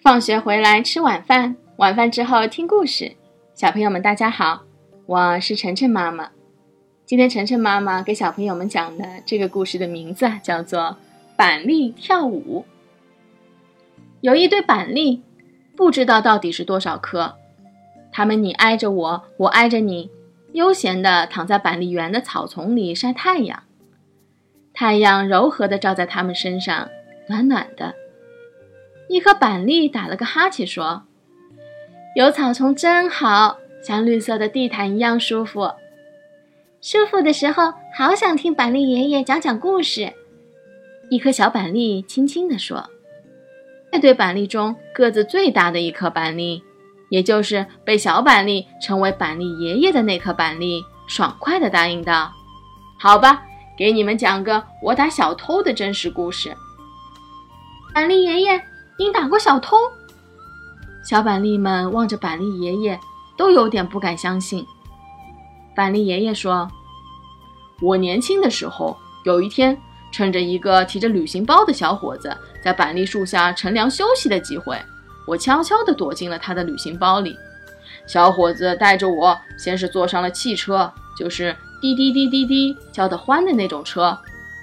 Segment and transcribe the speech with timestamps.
[0.00, 3.16] 放学回来吃晚饭，晚饭之后听故事。
[3.54, 4.62] 小朋友们，大家好，
[5.06, 6.30] 我是晨晨妈妈。
[7.04, 10.80] 今天晨晨妈妈给小朋友们讲的这个故事的名字叫做
[11.36, 12.64] 《板栗跳舞》。
[14.20, 15.22] 有一堆板栗，
[15.76, 17.34] 不知道到底是多少颗。
[18.12, 20.10] 它们你挨着我，我挨着你，
[20.52, 23.64] 悠闲地躺在板栗园的草丛里晒太阳。
[24.72, 26.88] 太阳柔和地照在它们身上，
[27.28, 27.94] 暖暖的。
[29.08, 31.04] 一颗板栗打了个哈欠，说
[32.14, 35.72] ：“有草丛真好，像绿色的地毯一样舒服。
[36.82, 40.12] 舒服的时候，好想听板栗爷爷讲讲故事。”
[41.10, 42.90] 一颗小板栗轻轻地说
[43.90, 46.62] ：“这对板栗中个子最大的一颗板栗，
[47.08, 52.30] 也就是被小板栗称为板栗爷爷的那颗板栗，爽快地答应道
[53.00, 53.42] ：‘好吧，
[53.78, 56.54] 给你们讲个我打小偷的真实故事。’
[57.94, 58.62] 板栗爷爷。”
[58.98, 59.76] 你打过小偷？
[61.04, 62.98] 小板栗们望着板栗爷爷，
[63.36, 64.66] 都有点不敢相信。
[65.76, 66.68] 板栗爷爷说
[67.80, 74.76] ：“我年轻的时候，有一天，趁着一个提着旅行包的小伙子在板栗树下乘凉休息的机会，
[75.28, 77.36] 我悄悄地躲进了他的旅行包里。
[78.04, 84.18] 小伙子带着我，先是坐上了汽车，就是滴滴滴滴滴叫得欢的那种车，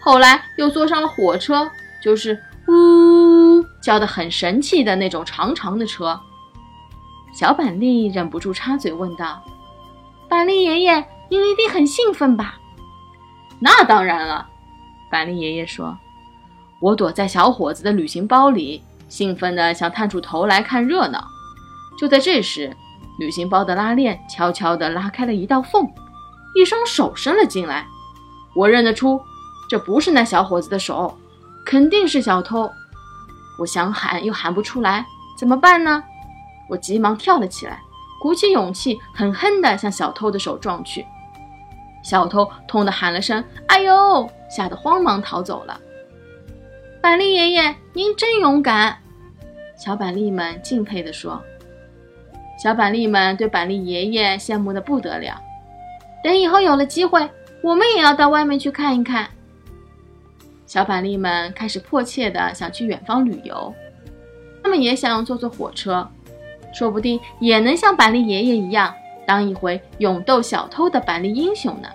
[0.00, 1.68] 后来又坐上了火车，
[2.00, 2.99] 就是呜。”
[3.80, 6.20] 叫得很神气的那种长长的车，
[7.32, 9.42] 小板栗忍不住插嘴问道
[10.28, 12.58] ：“板栗爷爷，您一定很兴奋吧
[13.60, 14.46] ？”“那当然了。”
[15.10, 15.96] 板栗爷爷说
[16.80, 21.24] ，“我躲在小伙子的旅行包里，兴奋地想探出头来看热闹。
[21.98, 22.74] 就在这时，
[23.18, 25.86] 旅行包的拉链悄悄地拉开了一道缝，
[26.54, 27.86] 一双手伸了进来。
[28.54, 29.20] 我认得出，
[29.68, 31.16] 这不是那小伙子的手，
[31.64, 32.70] 肯定是小偷。”
[33.60, 35.04] 我想喊又喊不出来，
[35.36, 36.02] 怎么办呢？
[36.70, 37.78] 我急忙跳了起来，
[38.22, 41.04] 鼓起勇气，狠狠地向小偷的手撞去。
[42.02, 45.78] 小偷痛得喊了声“哎呦”，吓得慌忙逃走了。
[47.02, 48.96] 板栗爷爷，您真勇敢！
[49.76, 51.42] 小板栗们敬佩地说。
[52.62, 55.38] 小板栗们对板栗爷爷羡慕得不得了。
[56.24, 57.28] 等以后有了机会，
[57.62, 59.28] 我们也要到外面去看一看。
[60.70, 63.74] 小板栗们开始迫切地想去远方旅游，
[64.62, 66.08] 他们也想坐坐火车，
[66.72, 68.94] 说不定也能像板栗爷爷一样，
[69.26, 71.88] 当一回勇斗小偷的板栗英雄呢。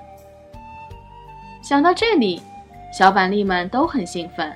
[1.63, 2.41] 想到这里，
[2.91, 4.51] 小板栗们都很兴奋。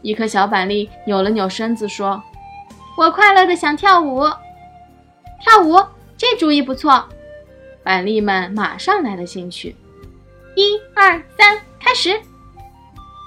[0.00, 2.20] 一颗小板栗扭了扭身子，说
[2.98, 4.22] ：“我快乐的想跳舞，
[5.40, 5.80] 跳舞，
[6.18, 7.04] 这主意不错。”
[7.84, 9.76] 板栗们马上来了兴趣，
[10.56, 12.20] 一二三，开始。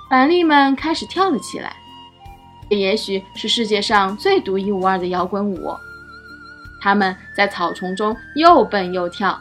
[0.08, 1.76] 板栗们开始跳了起来，
[2.70, 5.76] 这也许是世界上最独一无二的摇滚舞。
[6.80, 9.40] 他们在草丛中又蹦又跳，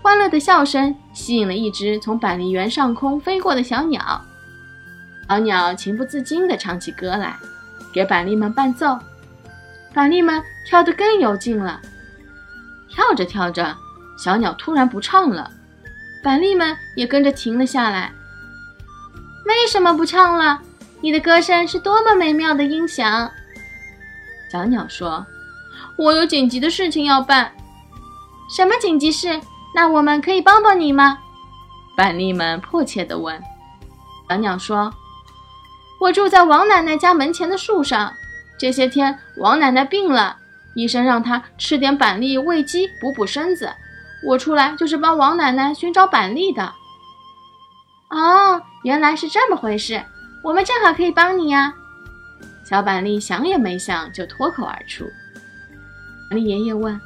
[0.00, 4.24] 欢乐的笑声吸引了一只从板栗园上空飞过的小鸟。
[5.28, 7.36] 小鸟情不自禁地唱起歌来，
[7.92, 8.98] 给板栗们伴奏。
[9.92, 11.80] 板栗们跳得更有劲了。
[12.88, 13.76] 跳着跳着，
[14.18, 15.50] 小鸟突然不唱了，
[16.22, 18.12] 板栗们也跟着停了下来。
[19.46, 20.60] 为什么不唱了？
[21.00, 23.30] 你的歌声是多么美妙的音响！
[24.50, 25.26] 小鸟说
[25.98, 27.52] ：“我有紧急的事情要办。”
[28.54, 29.40] 什么紧急事？
[29.74, 31.18] 那我们可以帮帮你吗？
[31.96, 33.40] 板栗们迫切地问。
[34.28, 34.92] 小鸟说
[36.00, 38.14] ：“我住在王奶奶家门前的树上。
[38.58, 40.36] 这些天，王奶奶病了，
[40.74, 43.72] 医生让她吃点板栗喂鸡，补补身子。
[44.26, 46.72] 我出来就是帮王奶奶寻找板栗的。”
[48.10, 50.02] 哦，原来是这么回事，
[50.42, 51.74] 我们正好可以帮你呀！
[52.64, 55.04] 小板栗想也没想就脱口而出。
[56.30, 56.98] 板栗爷爷问：“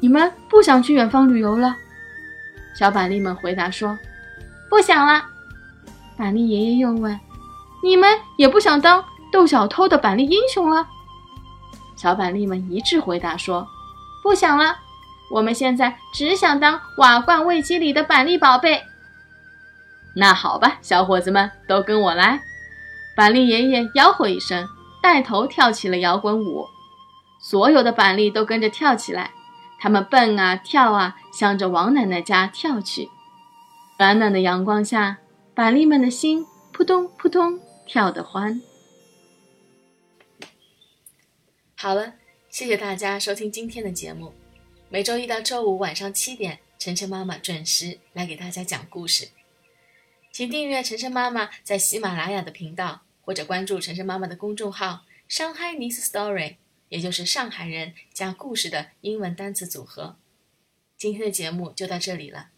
[0.00, 1.74] 你们不想去远方旅游了？”
[2.78, 3.98] 小板栗们回答说
[4.68, 5.24] ：“不想了。”
[6.18, 7.18] 板栗爷爷又问
[7.82, 10.86] ：“你们也不想当斗小偷的板栗英雄了？”
[11.96, 13.66] 小板栗们一致回答说
[14.22, 14.76] ：“不想了，
[15.30, 18.82] 我们现在只想当瓦罐喂鸡里的板栗宝贝。”
[20.18, 22.40] 那好吧，小伙子们都跟我来！
[23.14, 24.66] 板栗爷爷吆喝一声，
[25.02, 26.66] 带头跳起了摇滚舞。
[27.38, 29.32] 所有的板栗都跟着跳起来，
[29.78, 33.10] 他们蹦啊跳啊，向着王奶奶家跳去。
[33.98, 35.18] 暖暖的阳光下，
[35.54, 38.62] 板栗们的心扑通扑通跳得欢。
[41.76, 42.14] 好了，
[42.48, 44.32] 谢谢大家收听今天的节目。
[44.88, 49.28] 每周一到周五晚上七点，晨晨妈妈准时来给大家讲故事。
[50.36, 56.56] 请订阅晨晨妈妈在喜马拉雅的频道，或者关注晨晨妈妈的公众号上海 n i s story，
[56.90, 60.18] 也就是上海人加故事的英文单词组合。
[60.94, 62.50] 今天的节目就到这里了，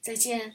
[0.00, 0.54] 再见。